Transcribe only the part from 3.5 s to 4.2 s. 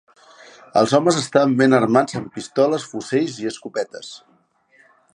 escopetes.